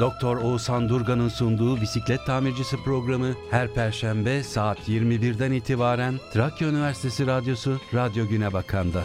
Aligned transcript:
Doktor 0.00 0.36
Oğuzhan 0.36 0.88
Durgan'ın 0.88 1.28
sunduğu 1.28 1.80
bisiklet 1.80 2.26
tamircisi 2.26 2.76
programı 2.76 3.34
her 3.50 3.74
perşembe 3.74 4.42
saat 4.42 4.88
21'den 4.88 5.52
itibaren 5.52 6.14
Trakya 6.32 6.68
Üniversitesi 6.68 7.26
Radyosu 7.26 7.78
Radyo 7.94 8.28
Güne 8.28 8.52
Bakan'da. 8.52 9.02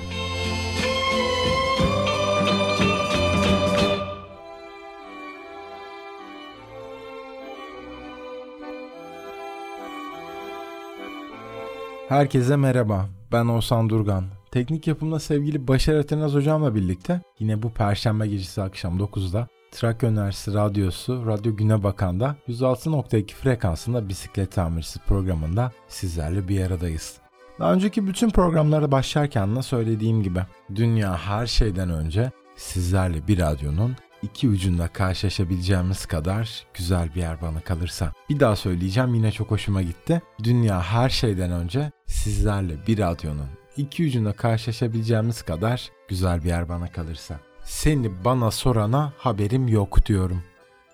Herkese 12.08 12.56
merhaba. 12.56 13.10
Ben 13.31 13.46
Oğuzhan 13.46 13.90
Durgan. 13.90 14.26
Teknik 14.51 14.87
yapımda 14.87 15.19
sevgili 15.19 15.67
Başar 15.67 15.96
Atenaz 15.96 16.34
hocamla 16.34 16.76
birlikte 16.76 17.21
yine 17.40 17.63
bu 17.63 17.73
perşembe 17.73 18.27
gecesi 18.27 18.62
akşam 18.62 18.99
9'da 18.99 19.48
Trakya 19.72 20.09
Üniversitesi 20.09 20.58
Radyosu 20.58 21.25
Radyo 21.25 21.55
Güne 21.55 21.84
Bakan'da 21.84 22.35
106.2 22.48 23.34
frekansında 23.34 24.09
bisiklet 24.09 24.52
tamircisi 24.52 24.99
programında 24.99 25.71
sizlerle 25.88 26.48
bir 26.48 26.66
aradayız. 26.66 27.17
Daha 27.59 27.73
önceki 27.73 28.07
bütün 28.07 28.29
programlara 28.29 28.91
başlarken 28.91 29.55
de 29.55 29.62
söylediğim 29.62 30.23
gibi 30.23 30.40
dünya 30.76 31.17
her 31.17 31.48
şeyden 31.48 31.90
önce 31.90 32.31
sizlerle 32.55 33.27
bir 33.27 33.40
radyonun 33.40 33.95
iki 34.21 34.49
ucunda 34.49 34.88
karşılaşabileceğimiz 34.88 36.05
kadar 36.05 36.65
güzel 36.73 37.15
bir 37.15 37.20
yer 37.20 37.41
bana 37.41 37.59
kalırsa. 37.62 38.13
Bir 38.29 38.40
daha 38.40 38.55
söyleyeceğim 38.55 39.13
yine 39.15 39.31
çok 39.31 39.51
hoşuma 39.51 39.81
gitti. 39.81 40.21
Dünya 40.43 40.81
her 40.81 41.09
şeyden 41.09 41.51
önce 41.51 41.91
sizlerle 42.05 42.73
bir 42.88 42.98
radyonun 42.98 43.49
iki 43.77 44.05
ucunda 44.05 44.34
karşılaşabileceğimiz 44.34 45.41
kadar 45.41 45.90
güzel 46.07 46.43
bir 46.43 46.49
yer 46.49 46.70
bana 46.70 46.91
kalırsa. 46.91 47.40
Seni 47.69 48.25
bana 48.25 48.51
sorana 48.51 49.13
haberim 49.17 49.67
yok 49.67 50.05
diyorum. 50.05 50.43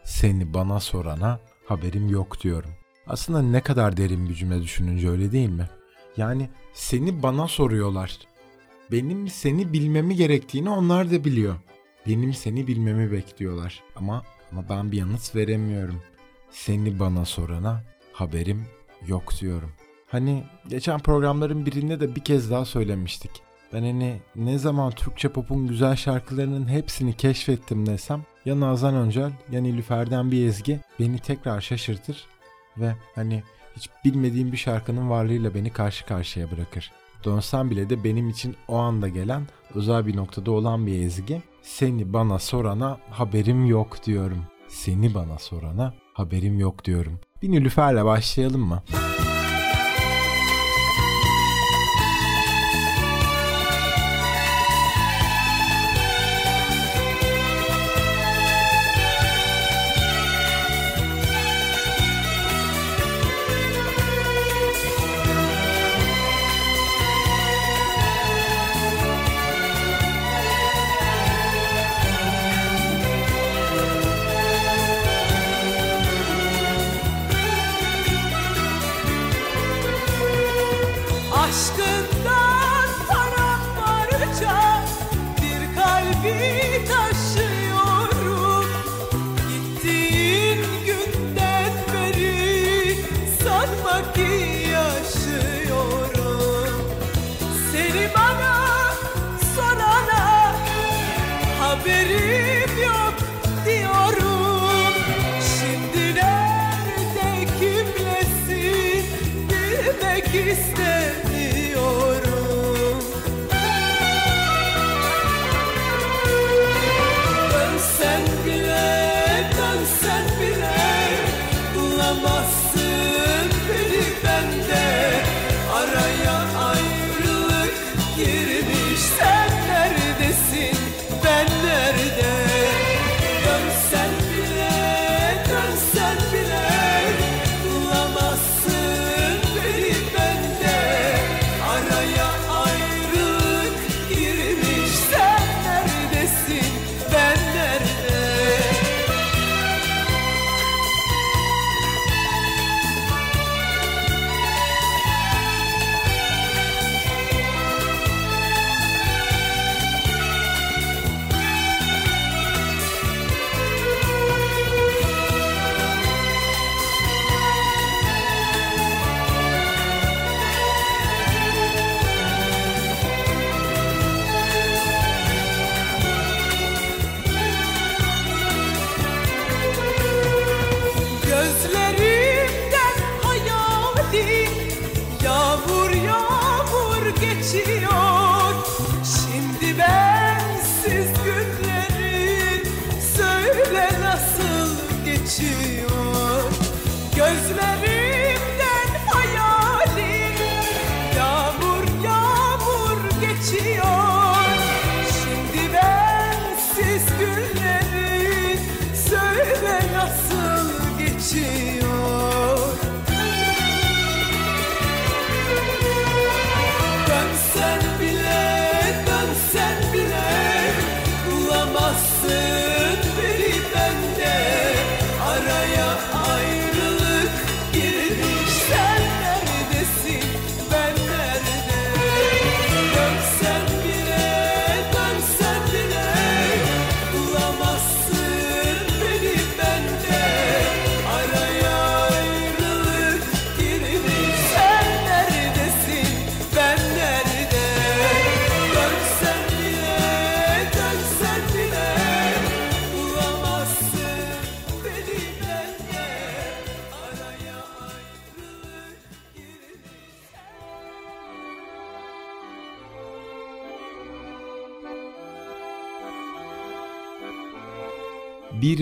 Seni 0.04 0.54
bana 0.54 0.80
sorana 0.80 1.40
haberim 1.66 2.10
yok 2.10 2.42
diyorum. 2.42 2.70
Aslında 3.08 3.42
ne 3.42 3.62
kadar 3.62 3.98
derin 3.98 4.30
bir 4.30 4.34
cümle 4.34 4.62
düşününce 4.62 5.10
öyle 5.10 5.32
değil 5.32 5.50
mi? 5.50 5.70
Yani 6.18 6.50
seni 6.74 7.24
bana 7.24 7.48
soruyorlar. 7.48 8.20
Benim 8.92 9.28
seni 9.28 9.74
bilmemi 9.74 10.16
gerektiğini 10.16 10.70
onlar 10.70 11.12
da 11.12 11.24
biliyor. 11.24 11.56
Benim 12.08 12.34
seni 12.34 12.68
bilmemi 12.68 13.12
bekliyorlar. 13.12 13.84
Ama 13.96 14.24
ama 14.52 14.70
ben 14.70 14.92
bir 14.92 14.98
yanıt 14.98 15.36
veremiyorum. 15.36 16.02
Seni 16.50 17.00
bana 17.00 17.26
sorana 17.26 17.84
haberim 18.14 18.66
yok 19.08 19.34
diyorum. 19.42 19.72
Hani 20.08 20.44
geçen 20.68 21.00
programların 21.00 21.66
birinde 21.66 22.00
de 22.00 22.16
bir 22.16 22.24
kez 22.24 22.52
daha 22.52 22.66
söylemiştik. 22.66 23.45
Ben 23.76 23.82
hani 23.82 24.22
ne 24.36 24.58
zaman 24.58 24.92
Türkçe 24.92 25.30
pop'un 25.30 25.68
güzel 25.68 25.96
şarkılarının 25.96 26.68
hepsini 26.68 27.14
keşfettim 27.14 27.86
desem 27.86 28.24
ya 28.46 28.60
Nazan 28.60 28.96
Öncel 28.96 29.32
ya 29.52 29.62
Nilüfer'den 29.62 30.32
bir 30.32 30.48
ezgi 30.48 30.80
beni 31.00 31.20
tekrar 31.20 31.62
şaşırtır 31.62 32.28
ve 32.78 32.96
hani 33.16 33.44
hiç 33.76 33.90
bilmediğim 34.06 34.52
bir 34.52 34.58
şarkının 34.58 35.10
varlığıyla 35.10 35.56
beni 35.56 35.70
karşı 35.70 36.06
karşıya 36.06 36.52
bırakır. 36.52 36.92
Dönsem 37.26 37.70
bile 37.70 37.90
de 37.90 38.04
benim 38.04 38.30
için 38.30 38.56
o 38.68 38.76
anda 38.76 39.08
gelen 39.08 39.48
özel 39.74 40.08
bir 40.08 40.16
noktada 40.16 40.52
olan 40.52 40.88
bir 40.88 41.06
ezgi. 41.06 41.42
Seni 41.62 42.14
bana 42.14 42.40
sorana 42.40 42.98
haberim 43.10 43.66
yok 43.66 44.06
diyorum. 44.06 44.44
Seni 44.68 45.14
bana 45.14 45.40
sorana 45.40 45.94
haberim 46.14 46.60
yok 46.60 46.86
diyorum. 46.86 47.20
Bir 47.42 47.52
Nilüfer'le 47.52 48.06
başlayalım 48.06 48.62
mı? 48.62 48.84
Müzik 48.90 49.15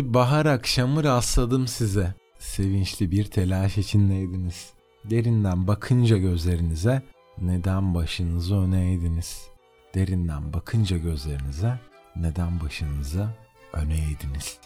Bir 0.04 0.14
bahar 0.14 0.46
akşamı 0.46 1.04
rastladım 1.04 1.68
size. 1.68 2.14
Sevinçli 2.40 3.12
bir 3.12 3.26
telaş 3.26 3.78
içindeydiniz. 3.78 4.74
Derinden 5.06 5.68
bakınca 5.68 6.18
gözlerinize 6.18 7.02
neden 7.42 7.96
başınızı 7.96 8.56
öne 8.56 8.92
eğdiniz? 8.92 9.48
Derinden 9.96 10.54
bakınca 10.54 10.98
gözlerinize 10.98 11.80
neden 12.16 12.60
başınızı 12.62 13.30
öne 13.74 13.94
eğdiniz? 13.94 14.58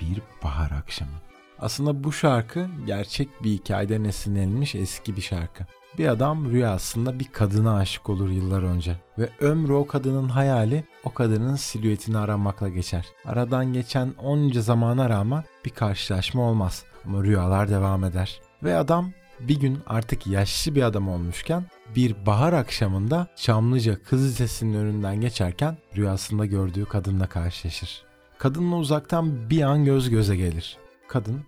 Bir 0.00 0.22
bahar 0.44 0.70
akşamı. 0.70 1.20
Aslında 1.58 2.04
bu 2.04 2.12
şarkı 2.12 2.68
gerçek 2.86 3.28
bir 3.44 3.50
hikayeden 3.50 4.04
esinlenilmiş 4.04 4.74
eski 4.74 5.16
bir 5.16 5.22
şarkı. 5.22 5.66
Bir 5.98 6.08
adam 6.08 6.50
rüyasında 6.50 7.18
bir 7.18 7.24
kadına 7.24 7.76
aşık 7.76 8.10
olur 8.10 8.28
yıllar 8.28 8.62
önce 8.62 8.96
ve 9.18 9.28
ömrü 9.40 9.72
o 9.72 9.86
kadının 9.86 10.28
hayali 10.28 10.84
o 11.04 11.14
kadının 11.14 11.56
silüetini 11.56 12.18
aramakla 12.18 12.68
geçer. 12.68 13.06
Aradan 13.24 13.72
geçen 13.72 14.14
onca 14.22 14.60
zamana 14.60 15.10
rağmen 15.10 15.44
bir 15.64 15.70
karşılaşma 15.70 16.42
olmaz 16.42 16.84
ama 17.06 17.22
rüyalar 17.22 17.70
devam 17.70 18.04
eder. 18.04 18.40
Ve 18.62 18.76
adam 18.76 19.10
bir 19.40 19.60
gün 19.60 19.78
artık 19.86 20.26
yaşlı 20.26 20.74
bir 20.74 20.82
adam 20.82 21.08
olmuşken 21.08 21.64
bir 21.96 22.26
bahar 22.26 22.52
akşamında 22.52 23.26
Çamlıca 23.36 24.02
Kız 24.02 24.26
Lisesi'nin 24.26 24.74
önünden 24.74 25.20
geçerken 25.20 25.78
rüyasında 25.96 26.46
gördüğü 26.46 26.84
kadınla 26.84 27.26
karşılaşır. 27.26 28.04
Kadınla 28.38 28.76
uzaktan 28.76 29.50
bir 29.50 29.62
an 29.62 29.84
göz 29.84 30.10
göze 30.10 30.36
gelir. 30.36 30.76
Kadın 31.08 31.44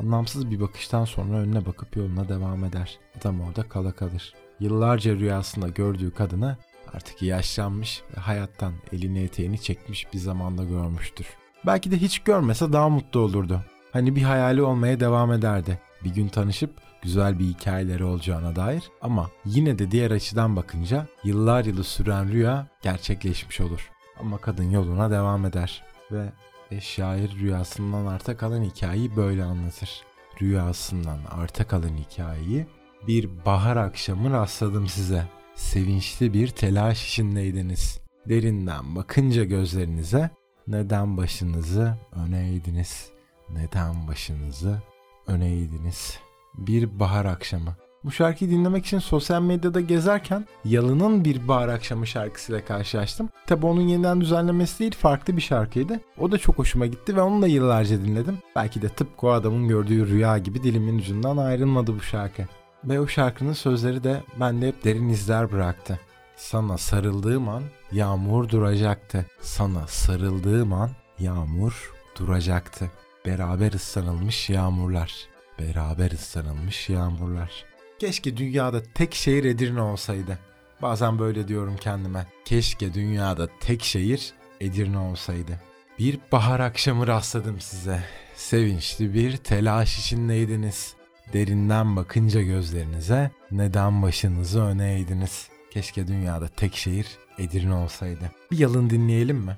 anlamsız 0.00 0.50
bir 0.50 0.60
bakıştan 0.60 1.04
sonra 1.04 1.36
önüne 1.36 1.66
bakıp 1.66 1.96
yoluna 1.96 2.28
devam 2.28 2.64
eder. 2.64 2.98
Adam 3.20 3.40
orada 3.40 3.62
kala 3.62 3.92
kalır. 3.92 4.34
Yıllarca 4.60 5.14
rüyasında 5.14 5.68
gördüğü 5.68 6.10
kadını 6.10 6.56
artık 6.94 7.22
yaşlanmış 7.22 8.02
ve 8.16 8.20
hayattan 8.20 8.72
elini 8.92 9.20
eteğini 9.20 9.60
çekmiş 9.60 10.12
bir 10.12 10.18
zamanda 10.18 10.64
görmüştür. 10.64 11.26
Belki 11.66 11.90
de 11.90 11.96
hiç 11.96 12.18
görmese 12.18 12.72
daha 12.72 12.88
mutlu 12.88 13.20
olurdu. 13.20 13.60
Hani 13.92 14.16
bir 14.16 14.22
hayali 14.22 14.62
olmaya 14.62 15.00
devam 15.00 15.32
ederdi. 15.32 15.78
Bir 16.04 16.14
gün 16.14 16.28
tanışıp 16.28 16.70
güzel 17.02 17.38
bir 17.38 17.44
hikayeleri 17.44 18.04
olacağına 18.04 18.56
dair 18.56 18.90
ama 19.00 19.30
yine 19.44 19.78
de 19.78 19.90
diğer 19.90 20.10
açıdan 20.10 20.56
bakınca 20.56 21.06
yıllar 21.24 21.64
yılı 21.64 21.84
süren 21.84 22.32
rüya 22.32 22.66
gerçekleşmiş 22.82 23.60
olur. 23.60 23.90
Ama 24.20 24.38
kadın 24.38 24.70
yoluna 24.70 25.10
devam 25.10 25.46
eder 25.46 25.84
ve 26.12 26.32
ve 26.72 26.80
şair 26.80 27.30
rüyasından 27.30 28.06
arta 28.06 28.36
kalan 28.36 28.62
hikayeyi 28.62 29.16
böyle 29.16 29.44
anlatır. 29.44 30.04
Rüyasından 30.42 31.18
arta 31.30 31.66
kalan 31.66 31.96
hikayeyi 31.96 32.66
bir 33.06 33.44
bahar 33.46 33.76
akşamı 33.76 34.30
rastladım 34.30 34.88
size. 34.88 35.24
Sevinçli 35.54 36.34
bir 36.34 36.48
telaş 36.48 37.08
içindeydiniz. 37.08 38.00
Derinden 38.28 38.96
bakınca 38.96 39.44
gözlerinize 39.44 40.30
neden 40.66 41.16
başınızı 41.16 41.94
öne 42.12 42.50
eğdiniz? 42.50 43.10
Neden 43.50 44.08
başınızı 44.08 44.82
öne 45.26 45.52
eğdiniz? 45.52 46.18
Bir 46.54 47.00
bahar 47.00 47.24
akşamı. 47.24 47.76
Bu 48.04 48.10
şarkıyı 48.10 48.50
dinlemek 48.50 48.86
için 48.86 48.98
sosyal 48.98 49.42
medyada 49.42 49.80
gezerken 49.80 50.46
Yalın'ın 50.64 51.24
bir 51.24 51.48
bahar 51.48 51.68
akşamı 51.68 52.06
şarkısıyla 52.06 52.64
karşılaştım. 52.64 53.28
Tabi 53.46 53.66
onun 53.66 53.80
yeniden 53.80 54.20
düzenlemesi 54.20 54.78
değil 54.78 54.94
farklı 54.94 55.36
bir 55.36 55.42
şarkıydı. 55.42 56.00
O 56.18 56.32
da 56.32 56.38
çok 56.38 56.58
hoşuma 56.58 56.86
gitti 56.86 57.16
ve 57.16 57.20
onu 57.20 57.42
da 57.42 57.46
yıllarca 57.46 58.04
dinledim. 58.04 58.38
Belki 58.56 58.82
de 58.82 58.88
tıpkı 58.88 59.26
o 59.26 59.30
adamın 59.30 59.68
gördüğü 59.68 60.06
rüya 60.06 60.38
gibi 60.38 60.62
dilimin 60.62 60.98
ucundan 60.98 61.36
ayrılmadı 61.36 61.94
bu 61.94 62.00
şarkı. 62.00 62.42
Ve 62.84 63.00
o 63.00 63.06
şarkının 63.06 63.52
sözleri 63.52 64.04
de 64.04 64.22
bende 64.40 64.68
hep 64.68 64.84
derin 64.84 65.08
izler 65.08 65.52
bıraktı. 65.52 66.00
Sana 66.36 66.78
sarıldığım 66.78 67.48
an 67.48 67.62
yağmur 67.92 68.48
duracaktı. 68.48 69.26
Sana 69.40 69.86
sarıldığım 69.86 70.72
an 70.72 70.90
yağmur 71.18 71.92
duracaktı. 72.18 72.90
Beraber 73.26 73.72
ıslanılmış 73.72 74.50
yağmurlar. 74.50 75.14
Beraber 75.58 76.10
ıslanılmış 76.10 76.88
yağmurlar. 76.88 77.73
Keşke 77.98 78.36
dünyada 78.36 78.82
tek 78.94 79.14
şehir 79.14 79.44
Edirne 79.44 79.80
olsaydı. 79.80 80.38
Bazen 80.82 81.18
böyle 81.18 81.48
diyorum 81.48 81.76
kendime. 81.76 82.26
Keşke 82.44 82.94
dünyada 82.94 83.48
tek 83.60 83.82
şehir 83.84 84.32
Edirne 84.60 84.98
olsaydı. 84.98 85.60
Bir 85.98 86.18
bahar 86.32 86.60
akşamı 86.60 87.06
rastladım 87.06 87.60
size. 87.60 88.04
Sevinçli 88.36 89.14
bir 89.14 89.36
telaş 89.36 89.98
içindeydiniz. 89.98 90.94
Derinden 91.32 91.96
bakınca 91.96 92.42
gözlerinize 92.42 93.30
neden 93.50 94.02
başınızı 94.02 94.62
öne 94.62 94.94
eğdiniz? 94.94 95.48
Keşke 95.70 96.06
dünyada 96.06 96.48
tek 96.48 96.76
şehir 96.76 97.06
Edirne 97.38 97.74
olsaydı. 97.74 98.30
Bir 98.50 98.58
yalın 98.58 98.90
dinleyelim 98.90 99.36
mi? 99.36 99.56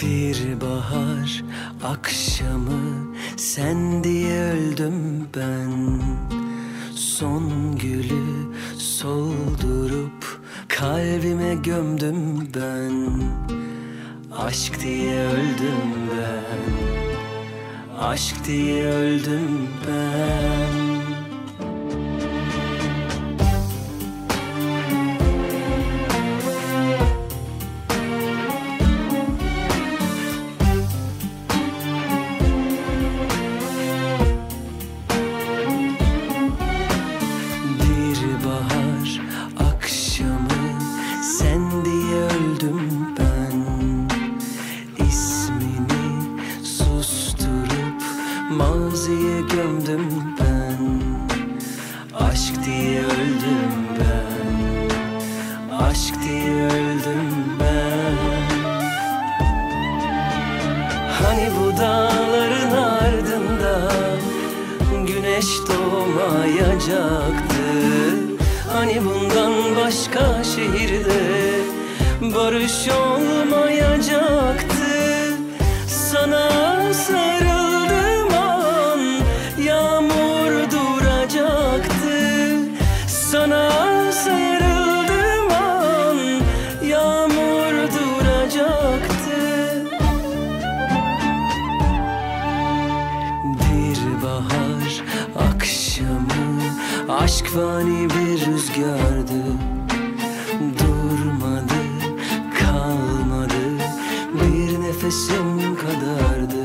Bir 0.00 0.60
bahar 0.60 1.44
akşamı 1.84 3.14
sen 3.36 4.04
diye 4.04 4.40
öldüm 4.40 5.28
ben 5.36 5.90
Son 7.04 7.76
gülü 7.78 8.54
soldurup 8.78 10.40
kalbime 10.68 11.54
gömdüm 11.54 12.48
ben. 12.54 13.22
Aşk 14.38 14.80
diye 14.82 15.20
öldüm 15.20 15.90
ben. 16.10 16.72
Aşk 17.98 18.46
diye 18.46 18.86
öldüm 18.86 19.68
ben 19.88 20.83
maziye 48.54 49.40
gömdüm 49.40 50.08
ben. 50.40 51.02
Aşk 52.14 52.54
diye 52.66 53.00
öldüm 53.00 53.72
ben. 54.00 54.88
Aşk 55.76 56.14
diye 56.24 56.64
öldüm 56.64 57.34
ben. 57.60 58.14
Hani 61.22 61.48
bu 61.60 61.78
dağların 61.80 62.70
ardında 62.70 63.92
Güneş 65.06 65.46
doğmayacaktı? 65.68 67.64
Hani 68.72 69.00
bundan 69.04 69.52
başka 69.76 70.44
şehirde 70.44 71.24
Barış 72.20 72.88
olmayacaktı 72.88 73.63
fani 97.54 98.08
bir 98.10 98.46
rüzgardı. 98.46 99.42
Durmadı, 100.78 101.80
kalmadı. 102.60 103.64
Bir 104.34 104.82
nefesim 104.82 105.76
kadardı. 105.76 106.64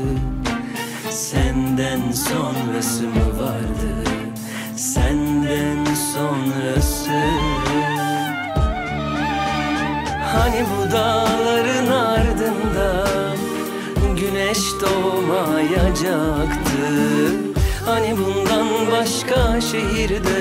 Senden 1.10 2.12
sonrası 2.12 3.02
mı 3.02 3.40
vardı? 3.40 4.10
Senden 4.76 5.84
sonrası. 5.84 7.10
Hani 10.32 10.64
bu 10.70 10.92
dağların 10.92 11.86
ardında 11.86 13.06
Güneş 14.20 14.60
doğmayacaktı 14.80 17.49
Hani 17.86 18.16
bundan 18.18 18.66
başka 18.92 19.60
şehirde 19.60 20.40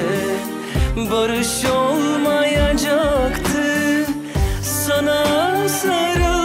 Barış 1.12 1.66
olmayacaktı. 1.66 3.60
Sana 4.62 5.26
sarıldığım 5.70 6.39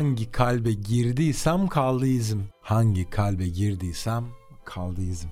Hangi 0.00 0.30
kalbe 0.30 0.72
girdiysem 0.72 1.68
kaldı 1.68 2.06
izim. 2.06 2.48
Hangi 2.60 3.10
kalbe 3.10 3.48
girdiysem 3.48 4.24
kaldı 4.64 5.00
izim. 5.00 5.30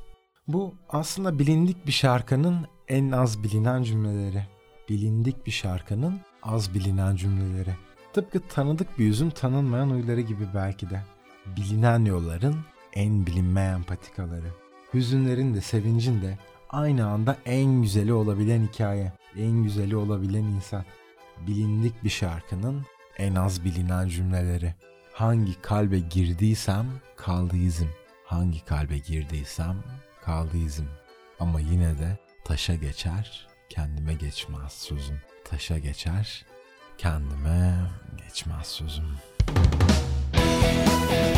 Bu 0.48 0.74
aslında 0.88 1.38
bilindik 1.38 1.86
bir 1.86 1.92
şarkının 1.92 2.66
en 2.88 3.10
az 3.10 3.42
bilinen 3.42 3.82
cümleleri. 3.82 4.46
Bilindik 4.88 5.46
bir 5.46 5.50
şarkının 5.50 6.20
az 6.42 6.74
bilinen 6.74 7.16
cümleleri. 7.16 7.74
Tıpkı 8.12 8.40
tanıdık 8.40 8.98
bir 8.98 9.04
yüzün 9.04 9.30
tanınmayan 9.30 9.90
huyları 9.90 10.20
gibi 10.20 10.48
belki 10.54 10.90
de. 10.90 11.02
Bilinen 11.56 12.04
yolların 12.04 12.56
en 12.92 13.26
bilinmeyen 13.26 13.82
patikaları. 13.82 14.52
Hüzünlerin 14.94 15.54
de 15.54 15.60
sevincin 15.60 16.22
de 16.22 16.38
aynı 16.70 17.06
anda 17.06 17.36
en 17.44 17.82
güzeli 17.82 18.12
olabilen 18.12 18.66
hikaye. 18.66 19.12
En 19.36 19.62
güzeli 19.62 19.96
olabilen 19.96 20.44
insan. 20.44 20.84
Bilindik 21.46 22.04
bir 22.04 22.10
şarkının 22.10 22.82
en 23.18 23.34
az 23.34 23.64
bilinen 23.64 24.08
cümleleri. 24.08 24.74
Hangi 25.12 25.62
kalbe 25.62 25.98
girdiysem 25.98 26.86
kaldı 27.16 27.56
izim. 27.56 27.90
Hangi 28.24 28.64
kalbe 28.64 28.98
girdiysem 28.98 29.76
kaldı 30.24 30.56
izim. 30.56 30.88
Ama 31.40 31.60
yine 31.60 31.98
de 31.98 32.18
taşa 32.44 32.74
geçer, 32.74 33.46
kendime 33.68 34.14
geçmez 34.14 34.72
sözüm. 34.72 35.20
Taşa 35.44 35.78
geçer, 35.78 36.44
kendime 36.98 37.90
geçmez 38.16 38.66
sözüm. 38.66 39.08
Gökyüzünde 40.34 41.37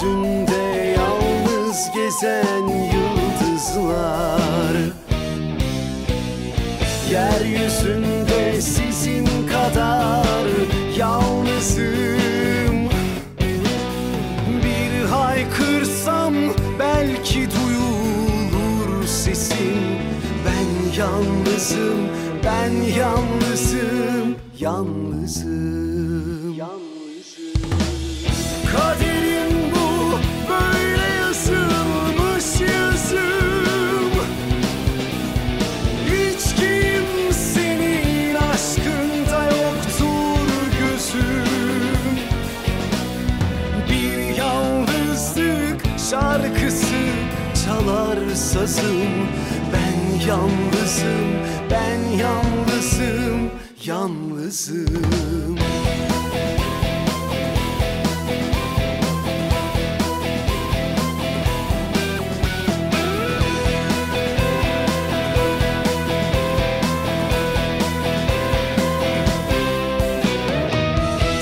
Gökyüzünde 0.00 0.94
yalnız 0.96 1.90
gezen 1.94 2.68
yıldızlar. 2.68 4.76
Yeryüzünde 7.10 8.60
sizin 8.60 9.26
kadar 9.46 10.46
yalnızım. 10.96 12.88
Bir 14.64 15.08
haykırsam 15.08 16.34
belki 16.78 17.48
duyulur 17.50 19.06
sesim 19.06 19.80
Ben 20.46 20.98
yalnızım, 20.98 22.08
ben 22.44 22.72
yalnızım, 22.98 24.36
yalnızım. 24.58 25.90
Kaderim 28.72 29.06
bu, 29.06 29.09
sazım 48.34 49.28
Ben 49.72 50.26
yalnızım, 50.26 51.30
ben 51.70 52.18
yalnızım, 52.18 53.50
yalnızım. 53.84 55.58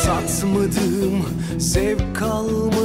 Tatmadım, 0.04 1.26
zevk 1.58 2.16
kalmadı 2.16 2.77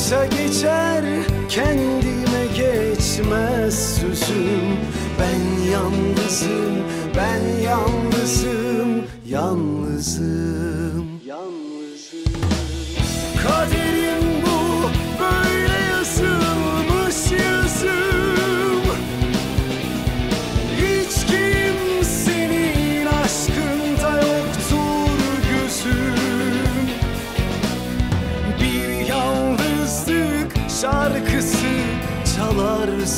Taşa 0.00 0.26
geçer 0.26 1.04
kendime 1.48 2.46
geçmez 2.56 3.96
sözüm. 4.00 4.78
Ben 5.20 5.70
yalnızım, 5.70 6.84
ben 7.16 7.62
yalnızım 7.62 9.04
Yalnızım 9.26 11.19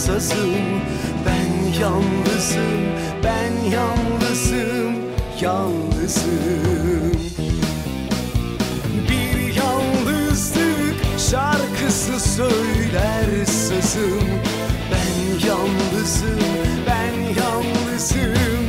sazım 0.06 0.82
Ben 1.26 1.80
yalnızım, 1.80 2.82
ben 3.24 3.70
yalnızım, 3.70 4.94
yalnızım. 5.40 7.12
Bir 9.08 9.54
yalnızlık 9.54 10.96
şarkısı 11.30 12.20
söyler 12.20 13.44
sazım 13.44 14.28
Ben 14.92 15.46
yalnızım, 15.48 16.40
ben 16.86 17.40
yalnızım, 17.42 18.61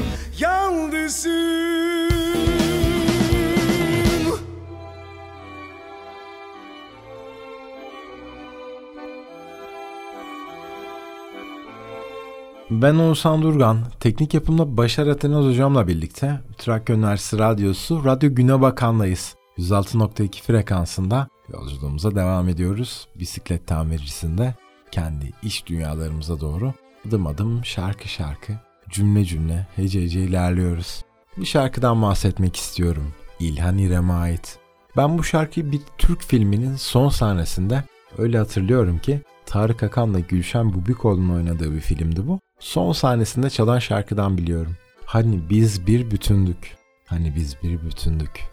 Ben 12.84 12.96
Oğuzhan 12.96 13.42
Durgan. 13.42 13.78
Teknik 14.00 14.34
yapımda 14.34 14.78
Başar 14.78 15.08
Atenaz 15.08 15.46
hocamla 15.46 15.88
birlikte 15.88 16.40
Trakya 16.58 16.96
Üniversitesi 16.96 17.44
Radyosu 17.44 18.06
Radyo 18.06 18.36
Güne 18.36 18.62
Bakan'dayız. 18.62 19.36
106.2 19.58 20.42
frekansında 20.42 21.28
yolculuğumuza 21.54 22.16
devam 22.16 22.50
ediyoruz. 22.50 23.08
Bisiklet 23.16 23.68
tamircisinde 23.68 24.56
kendi 24.92 25.34
iş 25.44 25.68
dünyalarımıza 25.68 26.40
doğru 26.40 26.74
adım 27.08 27.28
adım 27.28 27.66
şarkı 27.66 28.08
şarkı 28.08 28.54
cümle 28.90 29.26
cümle 29.26 29.68
hece 29.76 30.02
hece 30.02 30.24
ilerliyoruz. 30.24 31.02
Bir 31.38 31.46
şarkıdan 31.46 32.02
bahsetmek 32.02 32.56
istiyorum. 32.56 33.14
İlhan 33.40 33.78
İrem'e 33.78 34.14
ait. 34.14 34.60
Ben 34.98 35.18
bu 35.18 35.24
şarkıyı 35.24 35.72
bir 35.72 35.82
Türk 35.98 36.24
filminin 36.24 36.76
son 36.76 37.10
sahnesinde 37.10 37.84
öyle 38.18 38.38
hatırlıyorum 38.38 39.00
ki 39.00 39.22
Tarık 39.46 39.84
Akan'la 39.84 40.20
Gülşen 40.20 40.74
Bubikoğlu'nun 40.74 41.36
oynadığı 41.36 41.76
bir 41.76 41.82
filmdi 41.82 42.28
bu. 42.28 42.40
Son 42.64 42.92
sahnesinde 42.92 43.50
çalan 43.50 43.80
şarkıdan 43.80 44.38
biliyorum. 44.38 44.76
Hani 45.06 45.50
biz 45.50 45.88
bir 45.88 46.12
bütündük. 46.12 46.78
Hani 47.06 47.36
biz 47.36 47.56
bir 47.64 47.82
bütündük. 47.82 48.44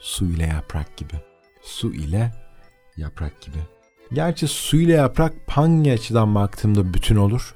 Su 0.00 0.24
ile 0.24 0.46
yaprak 0.46 0.96
gibi. 0.96 1.14
Su 1.62 1.92
ile 1.94 2.32
yaprak 2.96 3.40
gibi. 3.40 3.58
Gerçi 4.12 4.48
su 4.48 4.76
ile 4.76 4.92
yaprak 4.92 5.32
hangi 5.46 5.92
açıdan 5.92 6.34
baktığımda 6.34 6.94
bütün 6.94 7.16
olur? 7.16 7.54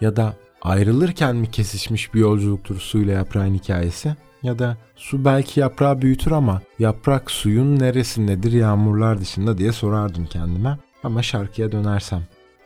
Ya 0.00 0.16
da 0.16 0.36
ayrılırken 0.62 1.36
mi 1.36 1.50
kesişmiş 1.50 2.14
bir 2.14 2.20
yolculuktur 2.20 2.80
su 2.80 2.98
ile 2.98 3.12
yaprağın 3.12 3.54
hikayesi? 3.54 4.16
Ya 4.42 4.58
da 4.58 4.76
su 4.96 5.24
belki 5.24 5.60
yaprağı 5.60 6.02
büyütür 6.02 6.30
ama 6.30 6.62
yaprak 6.78 7.30
suyun 7.30 7.78
neresindedir 7.78 8.52
yağmurlar 8.52 9.20
dışında 9.20 9.58
diye 9.58 9.72
sorardım 9.72 10.26
kendime. 10.26 10.78
Ama 11.02 11.22
şarkıya 11.22 11.72
dönersem. 11.72 12.22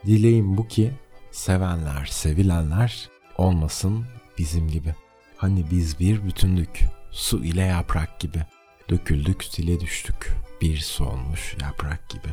Dileğim 0.07 0.57
bu 0.57 0.69
ki 0.69 0.93
sevenler, 1.39 2.07
sevilenler 2.07 3.09
olmasın 3.37 4.07
bizim 4.39 4.69
gibi. 4.69 4.95
Hani 5.37 5.71
biz 5.71 5.99
bir 5.99 6.25
bütündük, 6.25 6.85
su 7.11 7.45
ile 7.45 7.63
yaprak 7.63 8.21
gibi. 8.21 8.39
Döküldük, 8.91 9.47
dile 9.57 9.81
düştük, 9.81 10.37
bir 10.61 10.79
su 10.79 11.05
olmuş 11.05 11.57
yaprak 11.63 12.09
gibi. 12.09 12.29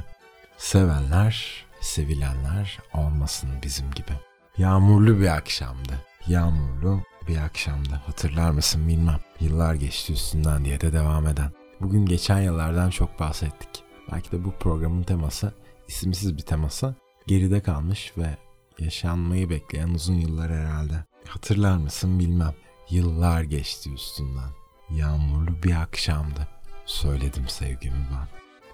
Sevenler, 0.58 1.65
sevilenler 1.82 2.80
olmasın 2.94 3.50
bizim 3.63 3.91
gibi. 3.91 4.12
Yağmurlu 4.58 5.20
bir 5.20 5.36
akşamdı. 5.38 6.02
Yağmurlu 6.28 7.02
bir 7.28 7.38
akşamdı. 7.38 8.02
Hatırlar 8.06 8.52
mısın 8.52 8.88
bilmem. 8.88 9.20
Yıllar 9.39 9.74
geçti 9.74 10.13
üstünden 10.13 10.65
diye 10.65 10.82
de 10.82 10.94
devam 10.94 11.28
eden. 11.28 11.52
Bugün 11.82 12.06
geçen 12.06 12.41
yıllardan 12.41 12.89
çok 12.89 13.20
bahsettik. 13.20 13.84
Belki 14.12 14.32
de 14.32 14.46
bu 14.46 14.52
programın 14.52 15.04
teması 15.04 15.54
isimsiz 15.88 16.38
bir 16.38 16.44
teması 16.44 16.96
geride 17.28 17.62
kalmış 17.62 18.13
ve 18.18 18.38
yaşanmayı 18.80 19.50
bekleyen 19.50 19.90
uzun 19.90 20.14
yıllar 20.14 20.52
herhalde. 20.52 21.04
Hatırlar 21.28 21.78
mısın 21.78 22.20
bilmem. 22.20 22.54
Yıllar 22.90 23.42
geçti 23.42 23.94
üstünden. 23.94 24.50
Yağmurlu 24.90 25.64
bir 25.64 25.82
akşamdı. 25.82 26.48
Söyledim 26.86 27.48
sevgimi 27.48 28.08
ben. 28.12 28.28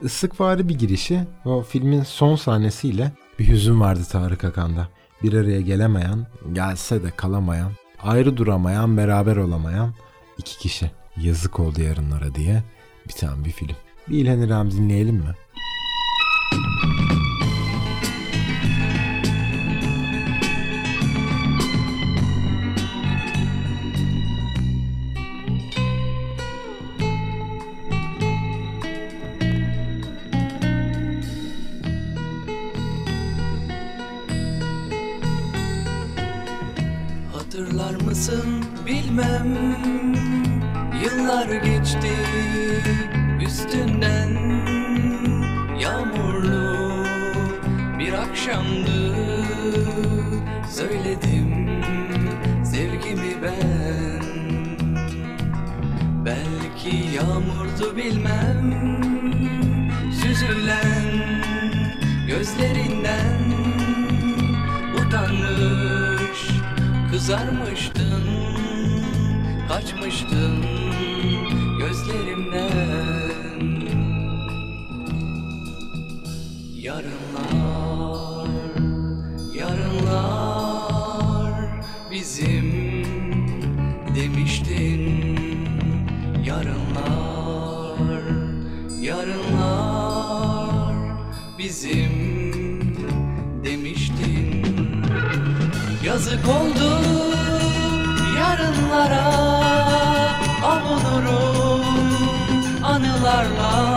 Islıkvari 0.06 0.70
bir 0.70 0.80
girişi 0.80 1.28
o 1.46 1.62
filmin 1.62 2.04
son 2.04 2.36
sahnesiyle 2.36 3.12
bir 3.40 3.48
hüzün 3.48 3.80
vardı 3.80 4.02
Tarık 4.12 4.44
Akan'da. 4.44 4.88
Bir 5.24 5.34
araya 5.34 5.62
gelemeyen, 5.62 6.28
gelse 6.54 7.04
de 7.04 7.12
kalamayan, 7.12 7.72
ayrı 8.04 8.38
duramayan, 8.38 8.98
beraber 8.98 9.36
olamayan 9.36 9.94
iki 10.38 10.58
kişi. 10.58 10.92
Yazık 11.18 11.60
oldu 11.60 11.82
yarınlara 11.82 12.36
diye 12.36 12.64
biten 13.08 13.46
bir 13.46 13.52
film. 13.52 13.76
Bir 14.10 14.18
İlhan 14.18 14.42
İrem 14.42 14.72
dinleyelim 14.72 15.16
mi? 15.16 15.36
Hatırlar 16.52 17.21
kızarmıştın 67.22 68.24
Kaçmıştın 69.68 70.66
gözlerimden. 71.80 72.72
Yarınlar, 76.76 78.48
yarınlar 79.56 81.54
bizim 82.12 82.72
demiştin. 84.16 85.02
Yarınlar, 86.46 88.24
yarınlar 89.02 90.96
bizim 91.58 92.12
demiştin. 93.64 94.66
Yazık 96.06 96.48
oldu 96.48 97.11
yarınlara 98.92 99.24
Avunurum 100.64 101.86
anılarla 102.84 103.91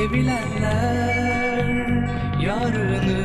sevilenler 0.00 1.68
yarını 2.42 3.20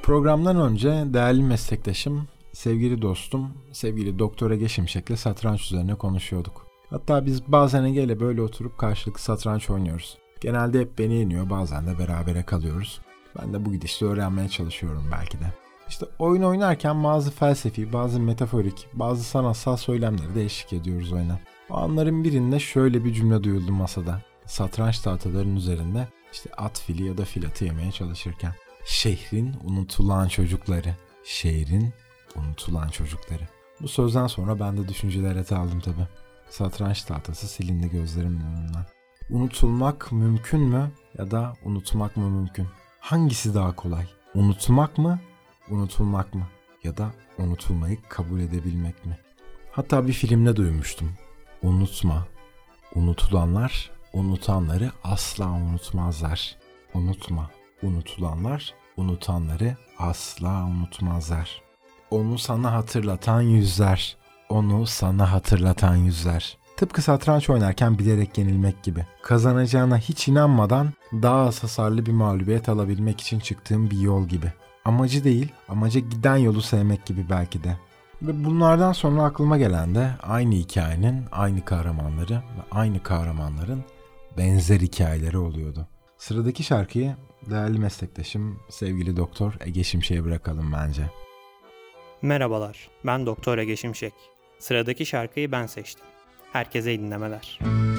Programdan 0.06 0.60
önce 0.60 1.04
değerli 1.06 1.44
meslektaşım, 1.44 2.28
sevgili 2.54 3.02
dostum, 3.02 3.50
sevgili 3.72 4.20
Doktor 4.20 4.52
Ege 4.52 4.68
Şimşek'le 4.68 5.18
satranç 5.18 5.62
üzerine 5.62 5.96
konuşuyorduk. 5.96 6.68
Hatta 6.90 7.26
biz 7.26 7.48
bazen 7.48 7.84
Ege'yle 7.84 8.20
böyle 8.20 8.42
oturup 8.42 8.78
karşılıklı 8.78 9.22
satranç 9.22 9.70
oynuyoruz. 9.70 10.18
Genelde 10.42 10.80
hep 10.80 11.00
beni 11.00 11.14
yeniyor, 11.14 11.50
bazen 11.50 11.88
de 11.88 12.00
berabere 12.00 12.44
kalıyoruz. 12.44 13.02
Ben 13.40 13.54
de 13.54 13.66
bu 13.66 13.72
gidişle 13.72 14.06
öğrenmeye 14.06 14.50
çalışıyorum 14.50 15.04
belki 15.12 15.40
de. 15.40 15.54
İşte 15.88 16.06
oyun 16.20 16.44
oynarken 16.44 17.04
bazı 17.04 17.32
felsefi, 17.32 17.94
bazı 17.94 18.20
metaforik, 18.20 18.88
bazı 18.94 19.24
sanatsal 19.24 19.78
söylemleri 19.78 20.36
de 20.36 20.44
eşlik 20.46 20.74
ediyoruz 20.74 21.14
oyuna. 21.14 21.40
O 21.70 21.76
anların 21.76 22.24
birinde 22.24 22.60
şöyle 22.60 23.06
bir 23.06 23.14
cümle 23.14 23.44
duyuldu 23.44 23.72
masada. 23.72 24.22
Satranç 24.46 25.00
tahtalarının 25.00 25.56
üzerinde 25.56 26.08
işte 26.34 26.50
at 26.58 26.82
fili 26.82 27.04
ya 27.04 27.18
da 27.18 27.26
fil 27.26 27.46
atı 27.46 27.66
yemeye 27.66 27.92
çalışırken. 27.92 28.54
Şehrin 28.86 29.56
unutulan 29.64 30.28
çocukları. 30.28 30.96
Şehrin 31.24 31.94
unutulan 32.36 32.88
çocukları. 32.88 33.48
Bu 33.82 33.88
sözden 33.88 34.28
sonra 34.28 34.60
ben 34.60 34.78
de 34.78 34.88
düşüncelere 34.88 35.50
daldım 35.50 35.80
tabi. 35.80 36.08
Satranç 36.50 37.04
tahtası 37.04 37.48
silindi 37.48 37.90
gözlerimin 37.90 38.42
önünden. 38.42 38.86
Unutulmak 39.30 40.12
mümkün 40.12 40.60
mü 40.60 40.92
ya 41.18 41.32
da 41.32 41.54
unutmak 41.66 42.18
mı 42.18 42.30
mümkün? 42.30 42.68
Hangisi 43.00 43.56
daha 43.56 43.76
kolay? 43.76 44.06
Unutmak 44.34 44.98
mı, 44.98 45.20
unutulmak 45.70 46.34
mı? 46.34 46.48
Ya 46.84 46.98
da 46.98 47.12
unutulmayı 47.38 47.98
kabul 48.10 48.40
edebilmek 48.40 49.06
mi? 49.06 49.18
Hatta 49.72 50.08
bir 50.08 50.14
filmde 50.14 50.56
duymuştum. 50.56 51.12
Unutma. 51.62 52.28
Unutulanlar 52.96 53.92
unutanları 54.14 54.92
asla 55.04 55.52
unutmazlar. 55.52 56.58
Unutma. 56.94 57.50
Unutulanlar 57.84 58.74
unutanları 58.98 59.76
asla 60.00 60.66
unutmazlar. 60.66 61.62
Onu 62.12 62.38
sana 62.38 62.74
hatırlatan 62.74 63.42
yüzler. 63.42 64.18
Onu 64.50 64.86
sana 64.86 65.32
hatırlatan 65.32 65.96
yüzler. 65.96 66.58
Tıpkı 66.78 67.02
satranç 67.02 67.50
oynarken 67.50 68.00
bilerek 68.00 68.38
yenilmek 68.38 68.84
gibi. 68.84 69.06
Kazanacağına 69.24 69.98
hiç 69.98 70.28
inanmadan 70.28 70.94
daha 71.14 71.36
az 71.36 71.64
hasarlı 71.64 72.06
bir 72.06 72.12
mağlubiyet 72.12 72.70
alabilmek 72.70 73.22
için 73.22 73.40
çıktığım 73.40 73.90
bir 73.90 74.00
yol 74.00 74.26
gibi. 74.26 74.54
Amacı 74.86 75.24
değil, 75.24 75.52
amaca 75.70 76.00
giden 76.00 76.36
yolu 76.38 76.62
sevmek 76.62 77.06
gibi 77.06 77.30
belki 77.30 77.64
de. 77.64 77.78
Ve 78.22 78.46
bunlardan 78.46 78.94
sonra 78.94 79.24
aklıma 79.24 79.58
gelen 79.58 79.96
de 79.96 80.12
aynı 80.24 80.56
hikayenin 80.56 81.26
aynı 81.32 81.66
kahramanları 81.66 82.34
ve 82.34 82.62
aynı 82.72 83.04
kahramanların 83.04 83.84
benzer 84.38 84.80
hikayeleri 84.80 85.38
oluyordu. 85.38 85.88
Sıradaki 86.18 86.64
şarkıyı 86.64 87.16
değerli 87.50 87.80
meslektaşım 87.80 88.60
sevgili 88.70 89.18
doktor 89.18 89.54
Ege 89.66 89.84
Şimşek'e 89.84 90.26
bırakalım 90.26 90.74
bence. 90.74 91.02
Merhabalar, 92.22 92.90
ben 93.06 93.26
Doktor 93.26 93.58
Ege 93.58 93.76
Şimşek. 93.76 94.14
Sıradaki 94.60 95.06
şarkıyı 95.06 95.52
ben 95.52 95.66
seçtim. 95.66 96.06
Herkese 96.54 96.94
iyi 96.94 97.00
dinlemeler. 97.00 97.60
Ne 97.62 97.95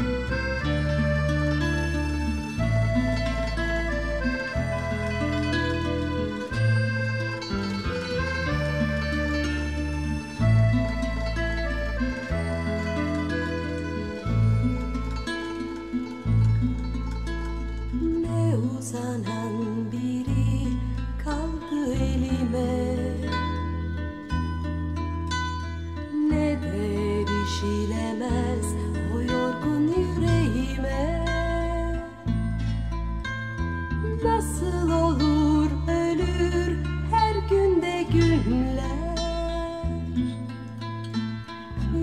Nasıl 34.24 34.90
olur 34.90 35.70
ölür 35.88 36.78
her 37.10 37.34
günde 37.50 38.06
günler? 38.12 39.16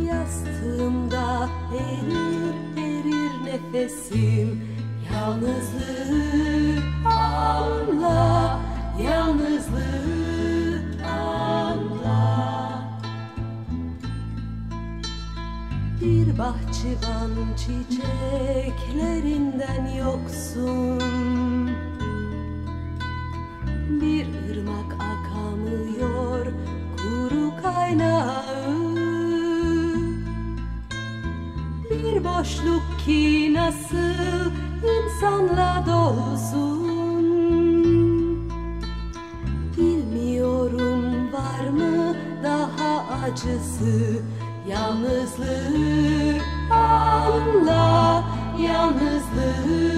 Yastığımda 0.07 1.49
erir 1.73 2.53
erir 2.77 3.31
nefesim 3.45 4.61
Yalnızlığı 5.13 6.81
anla 7.05 8.59
Yalnızlığı 9.03 10.81
anla. 11.07 12.21
Bir 16.01 16.37
bahçıvan 16.37 17.31
çiçeklerinden 17.57 19.85
yoksun 19.97 21.52
boşluk 32.43 32.99
ki 33.05 33.53
nasıl 33.53 34.51
insanla 34.83 35.83
dolsun? 35.87 36.83
Bilmiyorum 39.77 41.33
var 41.33 41.69
mı 41.69 42.15
daha 42.43 43.05
acısı 43.25 44.21
Yalnızlığı 44.67 46.39
anla 46.71 48.23
Yalnızlığı 48.59 49.92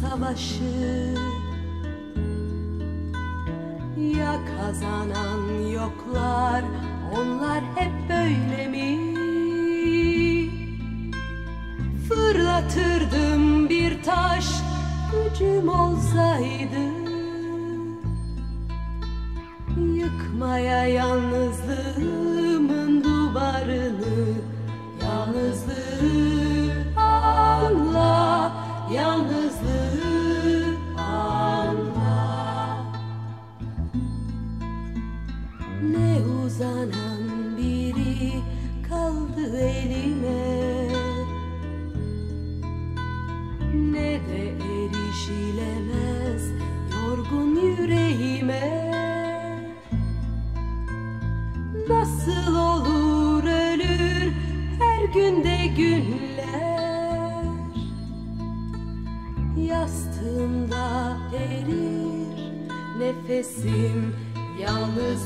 savaşı 0.00 1.14
Ya 4.18 4.40
kazanan 4.56 5.68
yoklar 5.72 6.64
onlar 7.16 7.62
hep 7.74 7.92
böyle 8.08 8.66
mi? 8.68 8.98
Fırlatırdım 12.08 13.68
bir 13.68 14.02
taş 14.02 14.46
gücüm 15.12 15.68
olsaydı 15.68 16.95